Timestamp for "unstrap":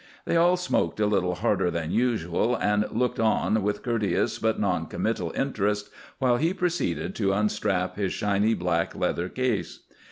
7.33-7.97